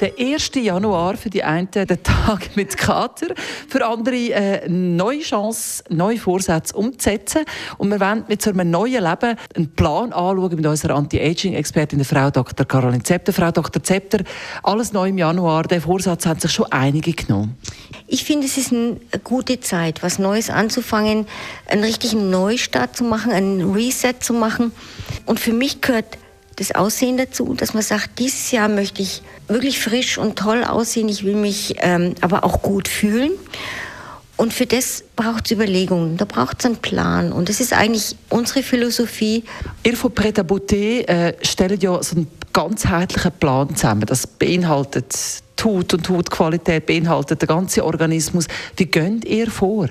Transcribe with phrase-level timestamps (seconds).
[0.00, 0.52] der 1.
[0.54, 3.34] Januar für die einen der Tag mit Kater,
[3.68, 7.44] für andere eine äh, neue Chance, neue Vorsätze umzusetzen.
[7.78, 12.30] Und wir wollen mit so einem neuen Leben einen Plan anschauen mit unserer Anti-Aging-Expertin, Frau
[12.30, 12.66] Dr.
[12.66, 13.32] Caroline Zepter.
[13.32, 13.82] Frau Dr.
[13.82, 14.18] Zepter,
[14.62, 17.56] alles neu im Januar, der Vorsatz haben sich schon einige genommen.
[18.06, 21.26] Ich finde, es ist eine gute Zeit, was Neues anzufangen,
[21.66, 24.72] einen richtigen Neustart zu machen, einen Reset zu machen.
[25.26, 26.06] Und für mich gehört
[26.58, 31.08] das Aussehen dazu, dass man sagt, dieses Jahr möchte ich wirklich frisch und toll aussehen,
[31.08, 33.32] ich will mich ähm, aber auch gut fühlen.
[34.36, 37.32] Und für das braucht es Überlegungen, da braucht es einen Plan.
[37.32, 39.44] Und das ist eigentlich unsere Philosophie.
[39.82, 44.06] Ihr von Preta Beauté äh, stellt ja so einen ganzheitlichen Plan zusammen.
[44.06, 48.46] Das beinhaltet die Haut und Hautqualität, beinhaltet den ganzen Organismus.
[48.76, 49.88] Wie geht ihr vor?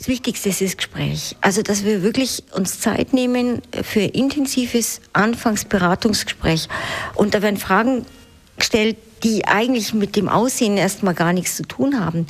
[0.00, 1.36] Das Wichtigste ist das Gespräch.
[1.42, 6.70] Also, dass wir wirklich uns Zeit nehmen für intensives Anfangsberatungsgespräch.
[7.16, 8.06] Und da werden Fragen
[8.56, 12.26] gestellt, die eigentlich mit dem Aussehen erstmal gar nichts zu tun haben.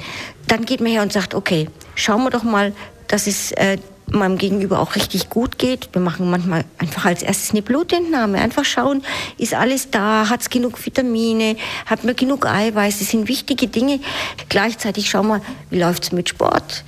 [0.48, 2.72] Dann geht man her und sagt, okay, schauen wir doch mal,
[3.06, 3.78] dass es äh,
[4.10, 5.90] meinem Gegenüber auch richtig gut geht.
[5.92, 8.40] Wir machen manchmal einfach als erstes eine Blutentnahme.
[8.40, 9.04] Einfach schauen,
[9.38, 11.54] ist alles da, hat es genug Vitamine,
[11.86, 12.98] hat man genug Eiweiß.
[12.98, 14.00] Das sind wichtige Dinge.
[14.48, 16.82] Gleichzeitig schauen wir, wie läuft es mit Sport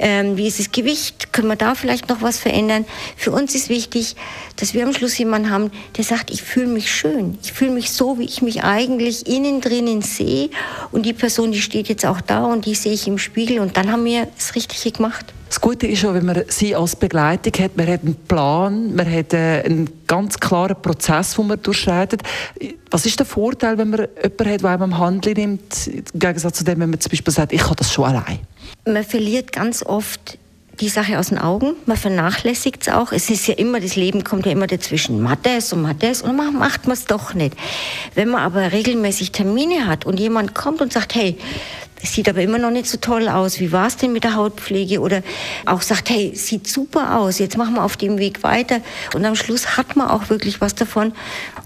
[0.00, 2.86] ähm, wie ist das Gewicht, können wir da vielleicht noch was verändern.
[3.16, 4.16] Für uns ist wichtig,
[4.56, 7.92] dass wir am Schluss jemanden haben, der sagt, ich fühle mich schön, ich fühle mich
[7.92, 10.50] so, wie ich mich eigentlich innen drinnen sehe
[10.90, 13.76] und die Person, die steht jetzt auch da und die sehe ich im Spiegel und
[13.76, 15.26] dann haben wir das Richtige gemacht.
[15.50, 19.12] Das Gute ist schon, wenn man sie als Begleitung hat, man hat einen Plan, man
[19.12, 22.22] hat äh, einen ganz klaren Prozess, den man durchschreitet.
[22.88, 26.58] Was ist der Vorteil, wenn man jemanden hat, der einem am Handel nimmt, im Gegensatz
[26.58, 28.38] zu dem, wenn man zum Beispiel sagt, ich kann das schon allein?
[28.86, 30.38] Man verliert ganz oft
[30.80, 33.10] die Sache aus den Augen, man vernachlässigt es auch.
[33.10, 35.20] Es ist ja immer, das Leben kommt ja immer dazwischen.
[35.20, 37.54] Macht das und macht das und man macht man es doch nicht.
[38.14, 41.36] Wenn man aber regelmäßig Termine hat und jemand kommt und sagt, hey,
[42.02, 43.60] es sieht aber immer noch nicht so toll aus.
[43.60, 45.00] Wie war es denn mit der Hautpflege?
[45.00, 45.22] Oder
[45.66, 47.38] auch sagt, hey, sieht super aus.
[47.38, 48.80] Jetzt machen wir auf dem Weg weiter.
[49.14, 51.12] Und am Schluss hat man auch wirklich was davon.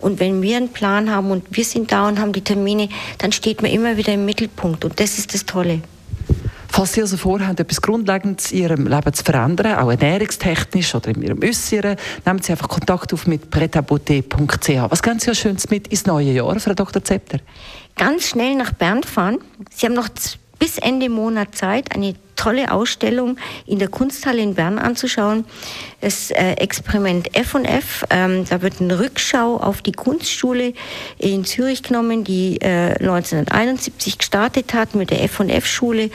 [0.01, 3.33] Und wenn wir einen Plan haben und wir sind da und haben die Termine, dann
[3.33, 4.85] steht man immer wieder im Mittelpunkt.
[4.85, 5.81] Und das ist das Tolle.
[6.75, 11.23] Falls Sie also vorhaben, etwas Grundlegendes in Ihrem Leben zu verändern, auch ernährungstechnisch oder in
[11.23, 11.95] Ihrem Äußeren,
[12.27, 14.69] nehmen Sie einfach Kontakt auf mit pretabote.ch.
[14.89, 17.05] Was gehen Sie ja Schönes mit ins neue Jahr, Frau Dr.
[17.05, 17.39] Zepter?
[17.95, 19.39] Ganz schnell nach Bern fahren.
[19.71, 20.09] Sie haben noch
[20.59, 25.47] bis Ende Monat Zeit, eine tolle Ausstellung in der Kunsthalle in Bern anzuschauen.
[26.03, 30.75] Das äh, Experiment F&F, ähm, da wird eine Rückschau auf die Kunstschule
[31.17, 36.11] in Zürich genommen, die äh, 1971 gestartet hat mit der F&F-Schule.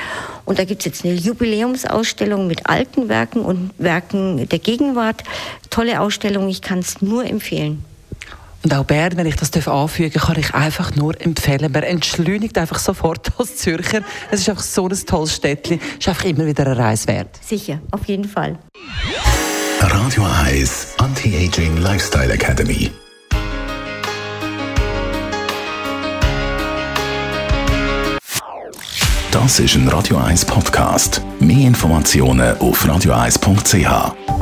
[0.45, 5.23] Und da gibt es jetzt eine Jubiläumsausstellung mit alten Werken und Werken der Gegenwart.
[5.71, 7.83] Tolle Ausstellung, ich kann es nur empfehlen.
[8.63, 11.71] Und auch Bern, wenn ich das anfügen kann ich einfach nur empfehlen.
[11.71, 14.01] Man entschleunigt einfach sofort als Zürcher.
[14.31, 15.79] Es ist einfach so ein tolles Städtchen.
[15.91, 17.39] Es ist einfach immer wieder eine Reise wert.
[17.41, 18.57] Sicher, auf jeden Fall.
[19.79, 22.91] Radio Eyes Anti-Aging Lifestyle Academy.
[29.31, 31.21] Das ist ein Radio 1 Podcast.
[31.39, 34.38] Mehr Informationen auf radio1.ch.